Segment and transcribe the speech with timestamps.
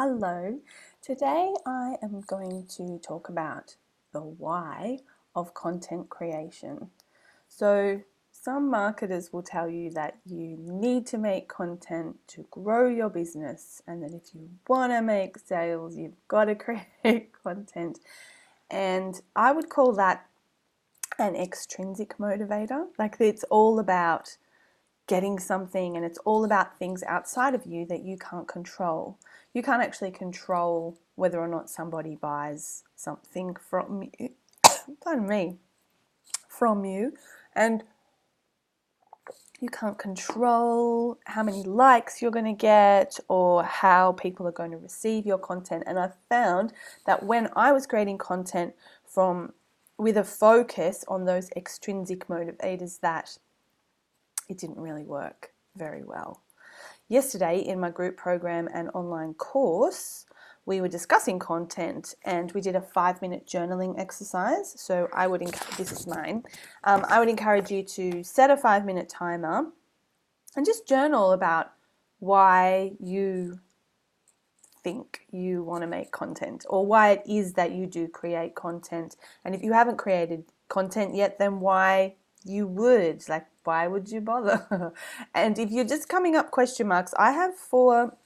[0.00, 0.60] Hello,
[1.02, 3.74] today I am going to talk about
[4.12, 5.00] the why
[5.34, 6.90] of content creation.
[7.48, 13.08] So, some marketers will tell you that you need to make content to grow your
[13.08, 16.54] business, and that if you want to make sales, you've got to
[17.02, 17.98] create content.
[18.70, 20.28] And I would call that
[21.18, 22.84] an extrinsic motivator.
[23.00, 24.36] Like, it's all about
[25.08, 29.18] getting something and it's all about things outside of you that you can't control.
[29.52, 34.30] You can't actually control whether or not somebody buys something from you,
[35.02, 35.56] pardon me,
[36.48, 37.14] from you,
[37.56, 37.82] and
[39.60, 44.70] you can't control how many likes you're going to get or how people are going
[44.70, 45.82] to receive your content.
[45.86, 46.72] And I found
[47.06, 49.52] that when I was creating content from
[49.98, 53.36] with a focus on those extrinsic motivators that
[54.48, 56.42] it didn't really work very well.
[57.08, 60.26] Yesterday, in my group program and online course,
[60.66, 64.74] we were discussing content and we did a five minute journaling exercise.
[64.78, 65.40] So, I would
[65.78, 66.44] this is mine.
[66.84, 69.70] Um, I would encourage you to set a five minute timer
[70.56, 71.72] and just journal about
[72.18, 73.60] why you
[74.82, 79.16] think you want to make content or why it is that you do create content.
[79.44, 83.28] And if you haven't created content yet, then why you would.
[83.28, 84.94] Like, why would you bother?
[85.34, 88.16] and if you're just coming up question marks, I have four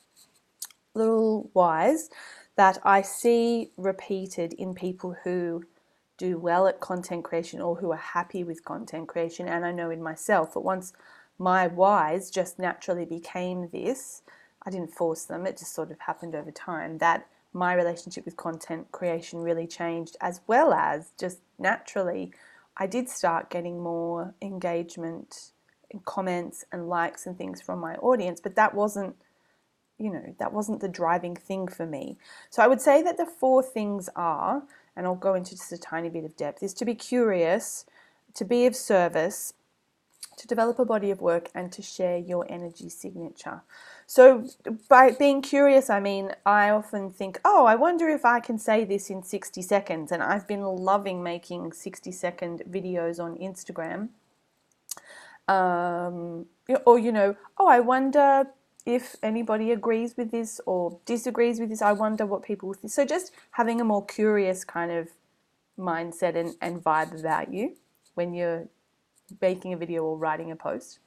[0.94, 2.10] little whys
[2.54, 5.64] that I see repeated in people who
[6.16, 9.48] do well at content creation or who are happy with content creation.
[9.48, 10.92] And I know in myself, but once
[11.40, 14.22] my whys just naturally became this,
[14.64, 18.36] I didn't force them, it just sort of happened over time that my relationship with
[18.36, 22.32] content creation really changed, as well as just naturally
[22.76, 25.52] I did start getting more engagement
[25.90, 29.16] and comments and likes and things from my audience, but that wasn't,
[29.98, 32.16] you know, that wasn't the driving thing for me.
[32.50, 34.62] So I would say that the four things are,
[34.96, 37.84] and I'll go into just a tiny bit of depth, is to be curious,
[38.34, 39.52] to be of service,
[40.42, 43.62] to develop a body of work, and to share your energy signature.
[44.06, 44.44] So,
[44.88, 48.84] by being curious, I mean, I often think, oh, I wonder if I can say
[48.84, 50.10] this in 60 seconds.
[50.10, 54.08] And I've been loving making 60 second videos on Instagram.
[55.46, 56.46] Um,
[56.84, 58.48] or, you know, oh, I wonder
[58.84, 61.82] if anybody agrees with this or disagrees with this.
[61.82, 62.92] I wonder what people think.
[62.92, 65.10] So, just having a more curious kind of
[65.78, 67.76] mindset and, and vibe about you
[68.14, 68.66] when you're
[69.40, 70.98] making a video or writing a post.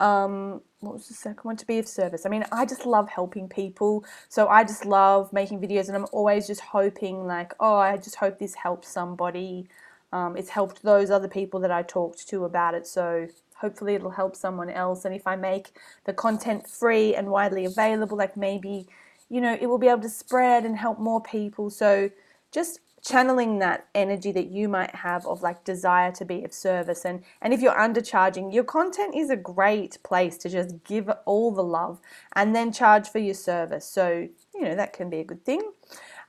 [0.00, 1.56] Um, what was the second one?
[1.56, 2.24] To be of service.
[2.24, 4.04] I mean, I just love helping people.
[4.28, 8.16] So I just love making videos and I'm always just hoping, like, oh, I just
[8.16, 9.68] hope this helps somebody.
[10.12, 12.86] Um, it's helped those other people that I talked to about it.
[12.86, 15.04] So hopefully it'll help someone else.
[15.04, 15.72] And if I make
[16.04, 18.86] the content free and widely available, like maybe,
[19.28, 21.70] you know, it will be able to spread and help more people.
[21.70, 22.10] So
[22.52, 27.04] just channeling that energy that you might have of like desire to be of service.
[27.04, 31.52] And and if you're undercharging your content is a great place to just give all
[31.52, 32.00] the love
[32.34, 33.86] and then charge for your service.
[33.86, 35.62] So you know that can be a good thing.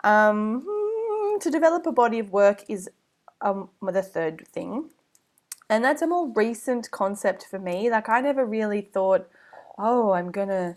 [0.04, 0.66] Um,
[1.42, 2.90] to develop a body of work is
[3.42, 4.90] um, the third thing.
[5.70, 7.90] And that's a more recent concept for me.
[7.90, 9.28] Like i never really thought
[9.80, 10.76] oh i'm gonna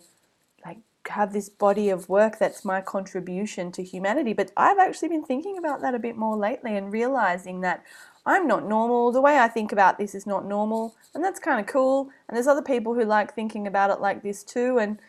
[1.09, 4.33] have this body of work that's my contribution to humanity.
[4.33, 7.85] But I've actually been thinking about that a bit more lately and realizing that
[8.25, 9.11] I'm not normal.
[9.11, 12.11] The way I think about this is not normal, and that's kind of cool.
[12.29, 14.79] And there's other people who like thinking about it like this too.
[14.79, 15.01] And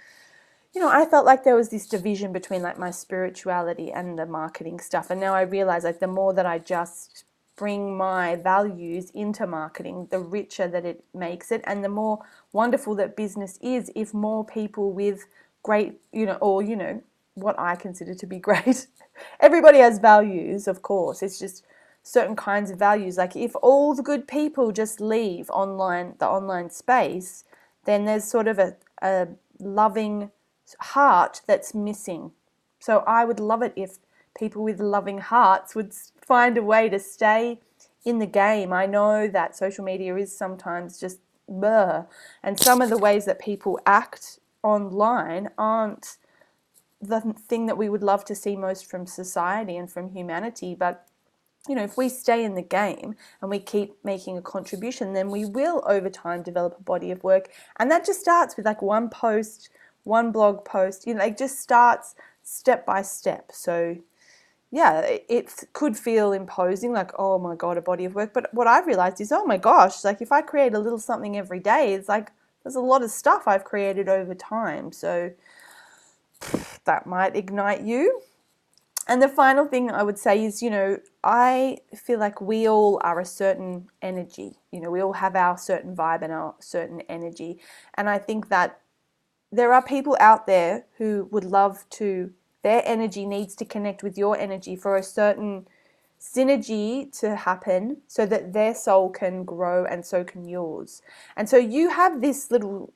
[0.74, 4.25] you know, I felt like there was this division between like my spirituality and the
[4.25, 5.12] marketing stuff.
[5.12, 7.25] And now I realize like the more that I just
[7.56, 12.96] bring my values into marketing, the richer that it makes it, and the more wonderful
[12.96, 15.25] that business is if more people with
[15.63, 17.01] great, you know, or, you know,
[17.35, 18.88] what I consider to be great.
[19.40, 21.24] Everybody has values, of course.
[21.24, 21.66] It's just
[22.03, 23.18] certain kinds of values.
[23.18, 27.46] Like if all the good people just leave online, the online space,
[27.85, 29.28] then there's sort of a, a
[29.59, 30.31] loving
[30.79, 32.31] heart that's missing.
[32.80, 33.98] So I would love it if
[34.38, 35.94] people with loving hearts would
[36.25, 37.60] find a way to stay
[38.06, 38.74] in the game.
[38.74, 42.06] I know that social media is sometimes just blur,
[42.42, 46.18] and some of the ways that people act online aren't
[47.01, 50.74] the thing that we would love to see most from society and from humanity.
[50.75, 51.06] But
[51.68, 55.30] you know, if we stay in the game and we keep making a contribution, then
[55.30, 57.50] we will over time develop a body of work.
[57.77, 59.69] And that just starts with like one post,
[60.04, 63.51] one blog post, you know, it just starts step by step.
[63.54, 63.98] So
[64.71, 68.33] yeah, it could feel imposing, like, oh my God, a body of work.
[68.33, 71.38] But what I've realized is, oh my gosh, like if I create a little something
[71.38, 72.31] every day, it's like
[72.63, 74.92] there's a lot of stuff I've created over time.
[74.92, 75.31] So
[76.86, 78.21] that might ignite you.
[79.07, 83.01] And the final thing I would say is, you know, I feel like we all
[83.04, 84.57] are a certain energy.
[84.71, 87.60] You know, we all have our certain vibe and our certain energy.
[87.95, 88.80] And I think that
[89.51, 92.31] there are people out there who would love to,
[92.63, 95.68] their energy needs to connect with your energy for a certain
[96.24, 101.02] synergy to happen so that their soul can grow and so can yours.
[101.36, 102.94] And so you have this little,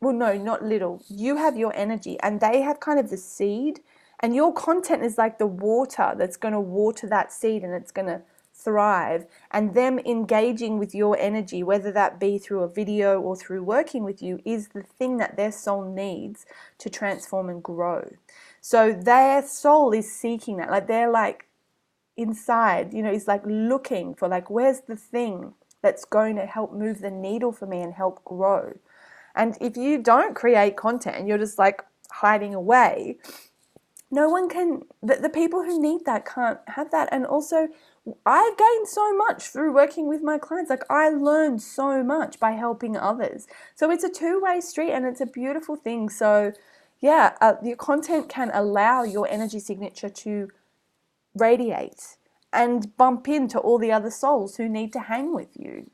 [0.00, 3.80] well, no, not little, you have your energy and they have kind of the seed
[4.20, 7.90] and your content is like the water that's going to water that seed and it's
[7.90, 8.22] going to
[8.54, 9.26] thrive.
[9.50, 14.04] And them engaging with your energy, whether that be through a video or through working
[14.04, 16.46] with you, is the thing that their soul needs
[16.78, 18.12] to transform and grow.
[18.60, 20.70] So their soul is seeking that.
[20.70, 21.48] Like they're like
[22.22, 26.72] inside, you know, is like looking for like, where's the thing that's going to help
[26.72, 28.74] move the needle for me and help grow?
[29.34, 33.18] And if you don't create content you're just like hiding away,
[34.10, 37.08] no one can the, the people who need that can't have that.
[37.10, 37.68] And also
[38.26, 40.70] i've gained so much through working with my clients.
[40.70, 43.46] Like i learned so much by helping others.
[43.74, 46.08] So it's a two-way street and it's a beautiful thing.
[46.10, 46.52] So
[47.00, 50.50] yeah uh, your content can allow your energy signature to
[51.34, 52.16] radiate
[52.52, 55.90] and bump into all the other souls who need to hang with you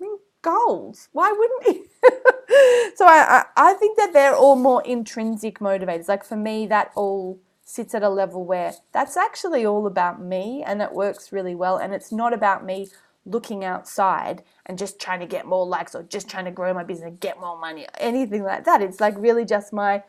[0.00, 1.86] i mean goals why wouldn't you
[2.96, 6.92] so I, I, I think that they're all more intrinsic motivators like for me that
[6.94, 7.38] all
[7.68, 11.76] sits at a level where that's actually all about me and it works really well.
[11.76, 12.88] And it's not about me
[13.26, 16.82] looking outside and just trying to get more likes or just trying to grow my
[16.82, 18.80] business and get more money, anything like that.
[18.80, 20.02] It's like really just my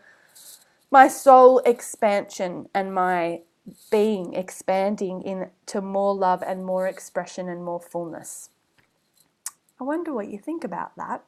[0.89, 3.41] my soul expansion and my
[3.91, 8.49] being expanding into more love and more expression and more fullness.
[9.79, 11.23] I wonder what you think about that.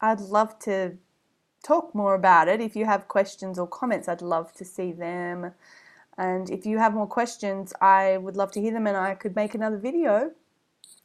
[0.00, 0.96] I'd love to
[1.62, 2.60] talk more about it.
[2.60, 5.52] If you have questions or comments, I'd love to see them.
[6.16, 9.36] And if you have more questions, I would love to hear them and I could
[9.36, 10.32] make another video.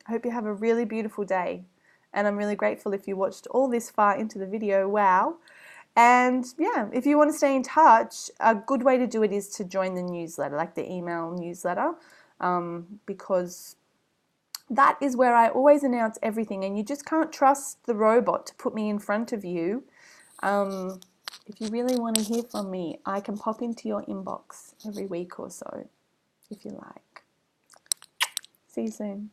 [0.08, 1.66] I hope you have a really beautiful day.
[2.14, 4.88] And I'm really grateful if you watched all this far into the video.
[4.88, 5.38] Wow.
[5.96, 9.32] And yeah, if you want to stay in touch, a good way to do it
[9.32, 11.94] is to join the newsletter, like the email newsletter,
[12.40, 13.76] um, because
[14.70, 16.64] that is where I always announce everything.
[16.64, 19.84] And you just can't trust the robot to put me in front of you
[20.44, 21.00] um,
[21.48, 25.06] if you really want to hear from me, I can pop into your inbox every
[25.06, 25.88] week or so
[26.50, 27.24] if you like.
[28.68, 29.32] See you soon.